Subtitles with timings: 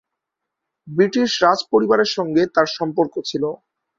[0.87, 3.43] British রাজপরিবারের সঙ্গে তার সম্পর্ক ছিল।